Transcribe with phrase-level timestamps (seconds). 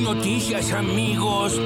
[0.00, 1.60] noticias, amigos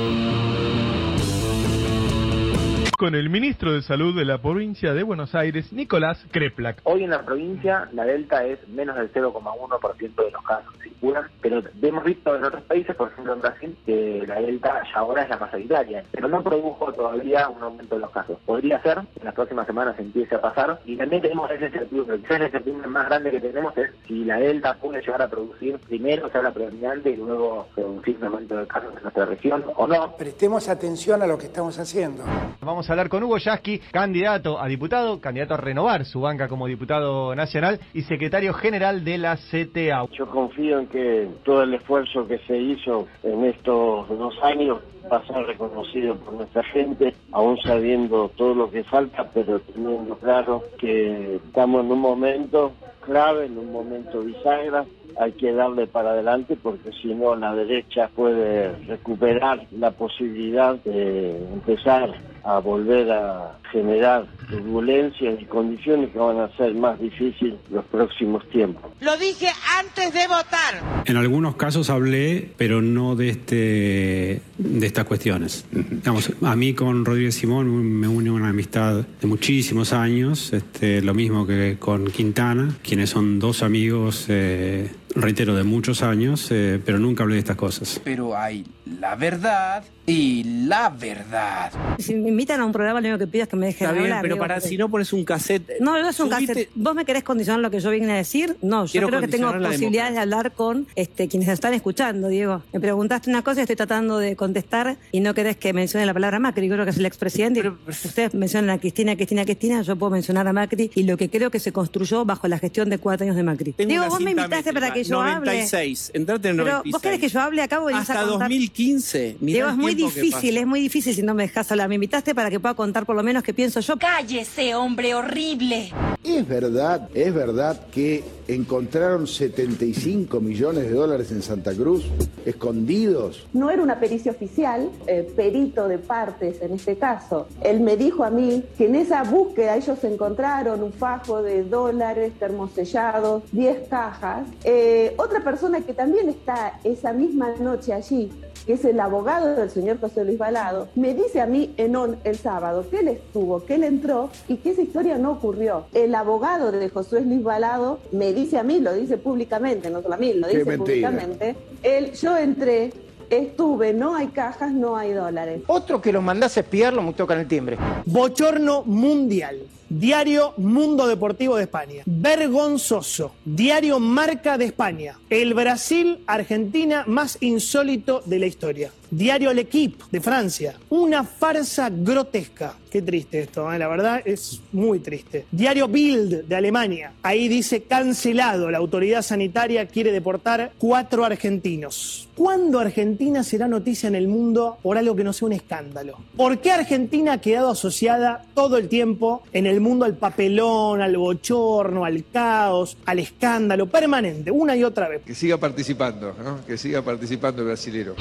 [3.02, 6.82] con el ministro de Salud de la provincia de Buenos Aires, Nicolás Kreplak.
[6.84, 11.62] Hoy en la provincia la delta es menos del 0,1% de los casos circulan, pero
[11.82, 15.30] hemos visto en otros países, por ejemplo en Brasil, que la delta ya ahora es
[15.30, 18.38] la mayoritaria, pero no produjo todavía un aumento de los casos.
[18.46, 22.18] Podría ser, en las próximas semanas empiece a pasar, y también tenemos ese incertidumbre.
[22.18, 25.76] Quizás la incertidumbre más grande que tenemos es si la delta puede llegar a producir
[25.78, 29.86] primero, sea la predominante, y luego producir un aumento de casos en nuestra región o
[29.88, 30.16] no.
[30.16, 32.22] Prestemos atención a lo que estamos haciendo.
[32.60, 36.66] Vamos a hablar con Hugo Yasky, candidato a diputado, candidato a renovar su banca como
[36.66, 40.06] diputado nacional y secretario general de la CTA.
[40.12, 44.78] Yo confío en que todo el esfuerzo que se hizo en estos dos años
[45.10, 50.16] va a ser reconocido por nuestra gente, aún sabiendo todo lo que falta, pero teniendo
[50.16, 54.84] claro que estamos en un momento clave, en un momento bisagra,
[55.18, 61.36] hay que darle para adelante porque si no la derecha puede recuperar la posibilidad de
[61.52, 67.84] empezar a volver a generar turbulencias y condiciones que van a ser más difíciles los
[67.86, 68.90] próximos tiempos.
[69.00, 71.04] Lo dije antes de votar.
[71.06, 75.64] En algunos casos hablé, pero no de este de estas cuestiones.
[75.70, 77.68] Digamos, a mí con Rodríguez Simón
[78.00, 83.38] me une una amistad de muchísimos años, este, lo mismo que con Quintana, quienes son
[83.38, 88.00] dos amigos eh, reitero, de muchos años, eh, pero nunca hablé de estas cosas.
[88.04, 88.64] Pero hay
[89.00, 91.72] la verdad y la verdad.
[91.98, 94.00] Si me invitan a un programa, lo único que pido es que me dejen Está
[94.00, 94.22] hablar.
[94.22, 95.80] pero para si no pones un cassette.
[95.80, 96.70] No, no es un cassette.
[96.74, 98.56] ¿Vos me querés condicionar lo que yo vine a decir?
[98.62, 102.62] No, yo creo que tengo posibilidades de hablar con este, quienes están escuchando, Diego.
[102.72, 106.14] Me preguntaste una cosa y estoy tratando de contestar y no querés que mencione la
[106.14, 107.72] palabra Macri, creo que es el expresidente.
[107.86, 111.50] Ustedes mencionan a Cristina, Cristina, Cristina, yo puedo mencionar a Macri y lo que creo
[111.50, 113.74] que se construyó bajo la gestión de cuatro años de Macri.
[113.78, 116.08] Diego, vos me invitaste para que yo 96.
[116.08, 116.18] hable.
[116.20, 116.82] Entrate en 96.
[116.82, 119.36] Pero vos querés que yo hable, acabo de Hasta 2015.
[119.40, 121.88] Diego, es muy difícil, es muy difícil si no me dejas hablar.
[121.88, 123.96] Me invitaste para que pueda contar por lo menos qué pienso yo.
[123.98, 125.92] Cállese, hombre horrible.
[126.24, 132.08] Es verdad, es verdad que encontraron 75 millones de dólares en Santa Cruz
[132.46, 133.44] escondidos.
[133.52, 137.48] No era una pericia oficial, eh, perito de partes en este caso.
[137.60, 142.32] Él me dijo a mí que en esa búsqueda ellos encontraron un fajo de dólares
[142.38, 144.46] termosellados, 10 cajas.
[144.62, 148.30] Eh, otra persona que también está esa misma noche allí
[148.66, 152.16] que es el abogado del señor José Luis Balado, me dice a mí en on
[152.24, 155.86] el sábado que él estuvo, que él entró y que esa historia no ocurrió.
[155.94, 160.14] El abogado de José Luis Balado me dice a mí, lo dice públicamente, no solo
[160.14, 161.10] a mí, lo Qué dice mentira.
[161.10, 162.92] públicamente, él, yo entré,
[163.30, 165.62] estuve, no hay cajas, no hay dólares.
[165.66, 167.78] Otro que los mandás a espiarlo, me tocan el timbre.
[168.04, 169.58] Bochorno Mundial.
[169.92, 172.02] Diario Mundo Deportivo de España.
[172.06, 173.34] Vergonzoso.
[173.44, 175.18] Diario Marca de España.
[175.28, 178.90] El Brasil-Argentina más insólito de la historia.
[179.10, 180.76] Diario L'Equipe de Francia.
[180.88, 182.74] Una farsa grotesca.
[182.90, 183.78] Qué triste esto, ¿eh?
[183.78, 185.44] la verdad es muy triste.
[185.50, 187.12] Diario Bild de Alemania.
[187.22, 188.70] Ahí dice cancelado.
[188.70, 192.28] La autoridad sanitaria quiere deportar cuatro argentinos.
[192.42, 196.18] ¿Cuándo Argentina será noticia en el mundo por algo que no sea un escándalo?
[196.36, 201.16] ¿Por qué Argentina ha quedado asociada todo el tiempo en el mundo al papelón, al
[201.16, 205.22] bochorno, al caos, al escándalo permanente, una y otra vez?
[205.22, 206.66] Que siga participando, ¿no?
[206.66, 208.16] Que siga participando el brasilero.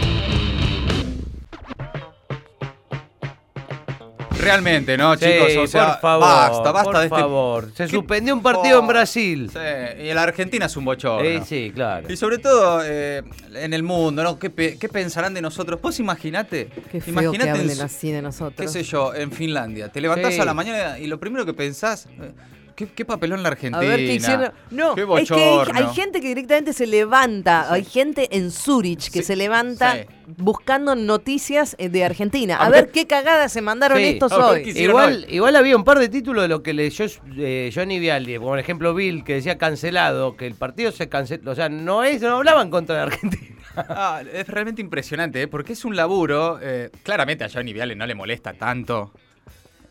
[4.41, 5.57] Realmente, ¿no, Sí, chicos?
[5.63, 7.19] O sea, por favor, basta, basta por de este.
[7.19, 7.71] favor.
[7.75, 9.49] Se ¿Qué- suspendió un partido en Brasil.
[9.51, 11.27] Sí, y la Argentina es un bochorno.
[11.27, 12.11] Eh, sí, claro.
[12.11, 13.21] Y sobre todo eh,
[13.53, 14.37] en el mundo, ¿no?
[14.39, 15.81] ¿Qué, pe- qué pensarán de nosotros?
[15.81, 16.69] Vos imaginate.
[16.91, 18.53] Qué feo imaginate que en hablen así de nosotros.
[18.57, 19.89] qué sé yo, en Finlandia.
[19.89, 20.39] Te levantás Sí.
[20.39, 22.31] a la mañana y lo primero que pensás, eh,
[22.75, 23.77] ¿qué, qué papelón la Argentina?
[23.85, 24.51] A ver qué hicieron.
[24.69, 27.71] No, qué es que hay, gente que directamente se levanta.
[27.71, 29.99] Hay gente en Zurich que Sí, se levanta sí.
[30.37, 32.55] buscando noticias eh, de Argentina.
[32.57, 34.03] A, A ver ver- qué cagadas se mandaron Sí.
[34.05, 34.31] estos
[34.75, 35.35] Igual, hoy.
[35.35, 37.05] igual había un par de títulos de lo que leyó
[37.37, 41.51] eh, Johnny Vialdi, por ejemplo Bill, que decía cancelado, que el partido se canceló.
[41.51, 43.47] O sea, no es, no hablaban contra la Argentina.
[43.75, 45.47] Ah, es realmente impresionante, ¿eh?
[45.47, 46.59] porque es un laburo.
[46.61, 49.13] eh, claramente a Johnny Viale no le molesta tanto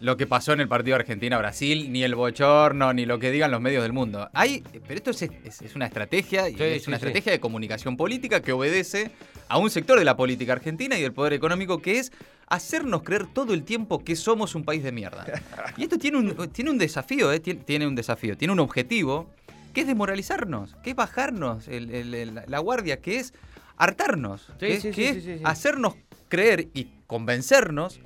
[0.00, 3.60] lo que pasó en el partido Argentina-Brasil, ni el bochorno, ni lo que digan los
[3.60, 4.30] medios del mundo.
[4.32, 7.04] Hay, pero esto es, es- es una estrategia, y Sí, es sí, una sí.
[7.06, 9.10] estrategia de comunicación política que obedece
[9.48, 12.12] a un sector de la política argentina y del poder económico que es
[12.48, 15.24] hacernos creer todo el tiempo que somos un país de mierda.
[15.76, 17.38] Y esto tiene un, tiene un desafío, ¿eh?
[17.40, 19.28] Tiene, tiene un desafío, tiene un objetivo,
[19.74, 23.34] que es desmoralizarnos, que es bajarnos el- el- el- la guardia, que es
[23.76, 25.94] hartarnos, que, que es hacernos
[26.28, 28.00] creer y convencernos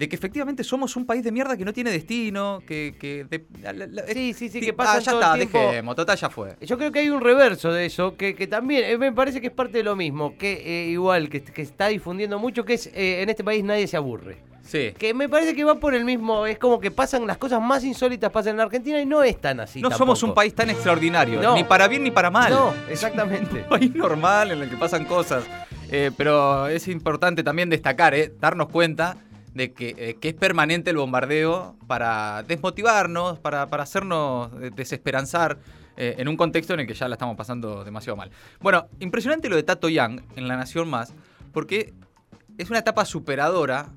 [0.00, 2.96] de que efectivamente somos un país de mierda que no tiene destino, que...
[2.98, 3.26] que
[4.14, 5.58] sí, sí, sí, que pasa ah, ya todo está, el tiempo.
[5.58, 6.56] dejemos, total ya fue.
[6.62, 9.48] Yo creo que hay un reverso de eso, que, que también eh, me parece que
[9.48, 12.86] es parte de lo mismo, que eh, igual, que, que está difundiendo mucho, que es
[12.94, 14.38] eh, en este país nadie se aburre.
[14.62, 14.94] Sí.
[14.96, 17.84] Que me parece que va por el mismo, es como que pasan las cosas más
[17.84, 19.82] insólitas pasan en Argentina y no es tan así.
[19.82, 21.54] No somos un país tan extraordinario, No.
[21.56, 22.50] ni para bien ni para mal.
[22.50, 23.64] No, exactamente.
[23.64, 25.44] un país normal en el que pasan cosas.
[25.90, 29.18] Eh, pero es importante también destacar, eh, darnos cuenta
[29.54, 35.58] de que, eh, que es permanente el bombardeo para desmotivarnos, para, para hacernos eh, desesperanzar
[35.96, 38.30] eh, en un contexto en el que ya la estamos pasando demasiado mal.
[38.60, 41.12] Bueno, impresionante lo de Tato Yang en La Nación Más,
[41.52, 41.92] porque
[42.58, 43.88] es una etapa superadora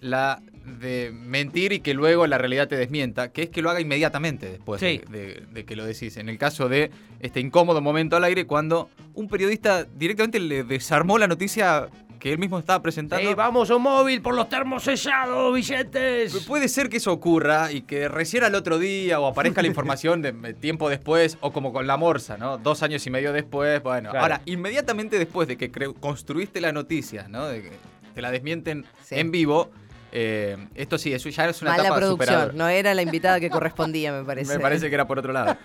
[0.00, 0.40] la
[0.80, 4.48] de mentir y que luego la realidad te desmienta, que es que lo haga inmediatamente
[4.50, 5.02] después Sí.
[5.10, 6.16] de, de- de que lo decís.
[6.16, 11.18] En el caso de este incómodo momento al aire, cuando un periodista directamente le desarmó
[11.18, 11.88] la noticia
[12.24, 13.28] que él mismo estaba presentando.
[13.28, 16.34] Ey, vamos a un móvil por los termos sellados, billetes.
[16.46, 20.22] Puede ser que eso ocurra y que recién al otro día o aparezca la información
[20.22, 22.56] de tiempo después o como con la morsa, ¿no?
[22.56, 24.08] Dos años y medio después, bueno.
[24.08, 24.22] Claro.
[24.22, 27.46] Ahora, inmediatamente después de que construiste la noticia, ¿no?
[27.46, 27.72] De que
[28.14, 29.70] te la desmienten en vivo,
[30.10, 32.54] eh, esto sí, eso ya es una Mala etapa producción, superadora.
[32.54, 34.54] no era la invitada que correspondía, me parece.
[34.54, 35.58] Me parece que era por otro lado.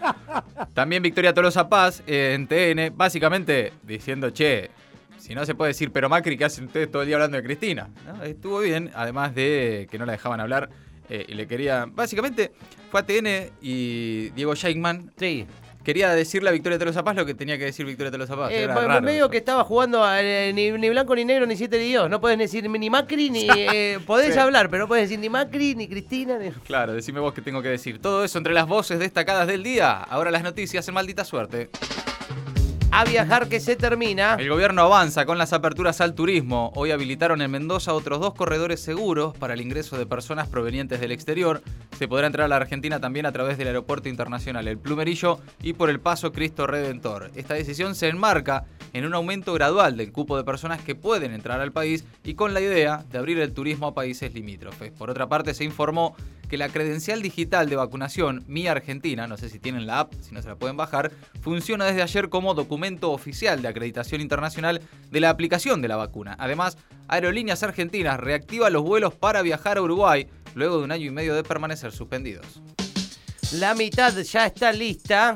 [0.74, 4.72] También Victoria Tolosa Paz eh, en TN, básicamente diciendo, che,
[5.20, 7.44] si no se puede decir, pero Macri, ¿qué hacen ustedes todo el día hablando de
[7.44, 7.90] Cristina?
[8.06, 8.24] ¿No?
[8.24, 10.70] Estuvo bien, además de que no la dejaban hablar
[11.10, 11.86] eh, y le quería.
[11.88, 12.52] Básicamente
[12.90, 15.12] fue a TN y Diego Scheikman.
[15.18, 15.46] Sí.
[15.84, 18.52] Quería decirle a Victoria Tolosa Paz lo que tenía que decir Victoria Tolosa Paz.
[18.52, 19.30] Eh, raro medio eso.
[19.30, 22.10] que estaba jugando a, eh, ni, ni blanco ni negro ni siete ni Dios.
[22.10, 23.48] No puedes decir ni Macri ni.
[23.58, 24.40] eh, podés Sí.
[24.40, 26.38] hablar, pero no puedes decir ni Macri ni Cristina.
[26.38, 26.52] Ni...
[26.52, 28.00] Claro, decime vos qué tengo que decir.
[28.02, 29.94] Todo eso entre las voces destacadas del día.
[30.04, 31.70] Ahora las noticias en maldita suerte.
[32.92, 34.36] A viajar que se termina.
[34.40, 36.72] El gobierno avanza con las aperturas al turismo.
[36.76, 41.12] Hoy habilitaron en Mendoza otros dos corredores seguros para el ingreso de personas provenientes del
[41.12, 41.62] exterior.
[41.98, 45.74] Se podrá entrar a la Argentina también a través del Aeropuerto Internacional El Plumerillo y
[45.74, 47.30] por el Paso Cristo Redentor.
[47.36, 51.62] Esta decisión se enmarca en un aumento gradual del cupo de personas que pueden entrar
[51.62, 54.92] al país y con la idea de abrir el turismo a países limítrofes.
[54.92, 56.16] Por otra parte, se informó
[56.50, 60.34] que la credencial digital de vacunación Mi Argentina, no sé si tienen la app, si
[60.34, 64.82] no se la pueden bajar, funciona desde ayer como documento oficial de acreditación internacional
[65.12, 66.36] de la aplicación de la vacuna.
[66.40, 66.78] Además,
[67.08, 71.36] Aerolíneas Argentinas reactiva los vuelos para viajar a Uruguay luego de un año y medio
[71.36, 72.62] de permanecer suspendidos.
[73.54, 75.36] La mitad ya está lista.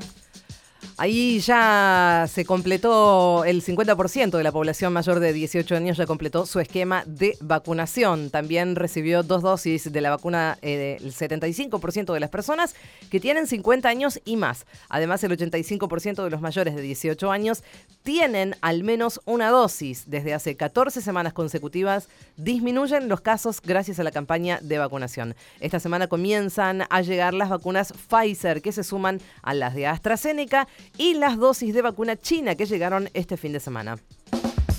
[0.98, 6.46] Ahí ya se completó el 50% de la población mayor de 18 años ya completó
[6.46, 8.30] su esquema de vacunación.
[8.30, 12.76] También recibió dos dosis de la vacuna eh, el 75% de las personas
[13.10, 14.68] que tienen 50 años y más.
[14.88, 17.64] Además, el 85% de los mayores de 18 años
[18.04, 20.04] tienen al menos una dosis.
[20.06, 22.08] Desde hace 14 semanas consecutivas
[22.38, 25.36] disminuyen los casos gracias a la campaña de vacunación.
[25.60, 30.68] Esta semana comienzan a llegar las vacunas Pfizer que se suman a las de AstraZeneca
[30.98, 33.98] y las dosis de vacuna china que llegaron este fin de semana.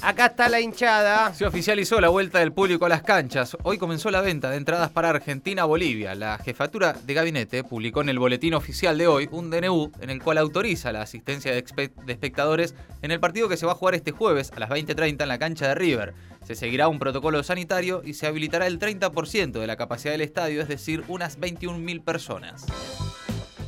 [0.03, 1.33] Acá está la hinchada.
[1.33, 3.57] Se oficializó la vuelta del público a las canchas.
[3.63, 6.15] Hoy comenzó la venta de entradas para Argentina-Bolivia.
[6.15, 10.23] La jefatura de gabinete publicó en el boletín oficial de hoy un DNU en el
[10.23, 13.77] cual autoriza la asistencia de, espe- de espectadores en el partido que se va a
[13.77, 16.13] jugar este jueves a las 20.30 en la cancha de River.
[16.47, 20.61] Se seguirá un protocolo sanitario y se habilitará el 30% de la capacidad del estadio,
[20.61, 22.67] es decir, unas 21.000 personas.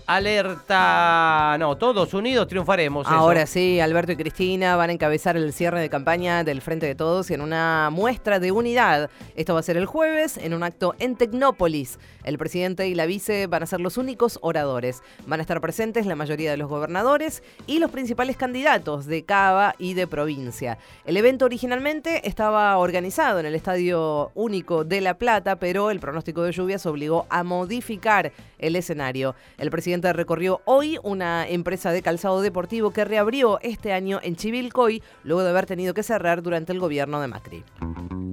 [0.06, 1.56] Alerta.
[1.58, 3.06] No, todos unidos triunfaremos.
[3.06, 3.14] eso.
[3.14, 6.94] Ahora sí, Alberto y Cristina van a encabezar el cierre de campaña del Frente de
[6.94, 9.10] Todos en una muestra de unidad.
[9.34, 11.98] Esto va a ser el jueves en un acto en Tecnópolis.
[12.22, 15.02] El presidente y la vice van a ser los únicos oradores.
[15.26, 19.74] Van a estar presentes la mayoría de los gobernadores y los principales candidatos de Cava
[19.78, 20.78] y de provincia.
[21.04, 26.42] El evento originalmente estaba organizado en el Estadio Único de La Plata, pero el pronóstico
[26.42, 29.34] de lluvias obligó a modificar el escenario.
[29.58, 35.02] El presidente recorrió hoy una empresa de calzado deportivo que reabrió este año en Chivilcoy
[35.24, 37.64] luego de haber tenido que cerrar durante el gobierno de Macri.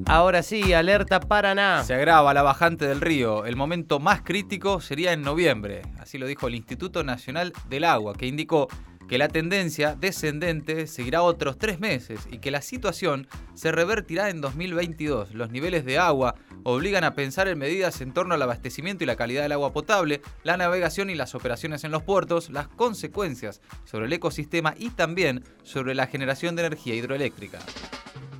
[0.05, 1.83] Ahora sí, alerta Paraná.
[1.83, 3.45] Se agrava la bajante del río.
[3.45, 5.81] El momento más crítico sería en noviembre.
[5.99, 8.67] Así lo dijo el Instituto Nacional del Agua, que indicó
[9.07, 14.41] que la tendencia descendente seguirá otros tres meses y que la situación se revertirá en
[14.41, 15.33] 2022.
[15.33, 19.15] Los niveles de agua obligan a pensar en medidas en torno al abastecimiento y la
[19.15, 24.05] calidad del agua potable, la navegación y las operaciones en los puertos, las consecuencias sobre
[24.05, 27.59] el ecosistema y también sobre la generación de energía hidroeléctrica.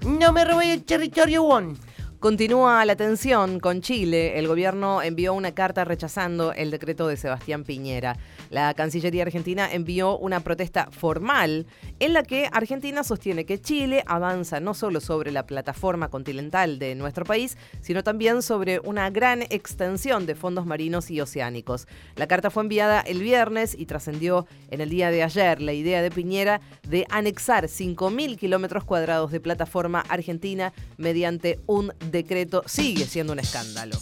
[0.06, 1.76] No me robé el territorio one.
[2.24, 4.40] Continúa la tensión con Chile.
[4.40, 8.18] El gobierno envió una carta rechazando el decreto de Sebastián Piñera.
[8.50, 11.68] La Cancillería Argentina envió una protesta formal
[12.00, 16.96] en la que Argentina sostiene que Chile avanza no solo sobre la plataforma continental de
[16.96, 21.90] nuestro país, sino también sobre una gran extensión de fondos marinos y oceánicos.
[22.16, 26.02] La carta fue enviada el viernes y trascendió en el día de ayer la idea
[26.02, 33.34] de Piñera de anexar 5.000 kilómetros cuadrados de plataforma argentina mediante un decreto sigue siendo
[33.34, 33.98] un escándalo.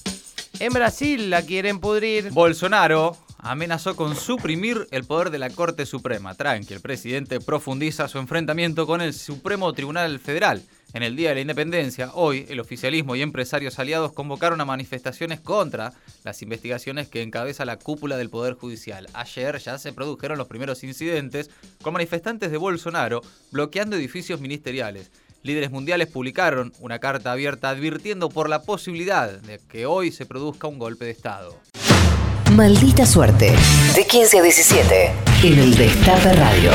[0.59, 2.29] En Brasil la quieren pudrir.
[2.29, 6.35] Bolsonaro amenazó con suprimir el poder de la Corte Suprema.
[6.35, 10.61] Tranqui, el presidente profundiza su enfrentamiento con el Supremo Tribunal Federal.
[10.93, 15.39] En el Día de la Independencia, hoy, el oficialismo y empresarios aliados convocaron a manifestaciones
[15.39, 19.07] contra las investigaciones que encabeza la cúpula del Poder Judicial.
[19.13, 21.49] Ayer ya se produjeron los primeros incidentes
[21.81, 25.09] con manifestantes de Bolsonaro bloqueando edificios ministeriales
[25.43, 30.67] líderes mundiales publicaron una carta abierta advirtiendo por la posibilidad de que hoy se produzca
[30.67, 31.57] un golpe de Estado.
[32.51, 33.53] Maldita suerte.
[33.95, 35.11] De 15 a 17.
[35.43, 36.71] En el Destape Radio.